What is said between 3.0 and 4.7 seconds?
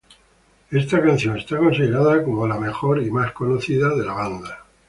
y más conocida de la banda.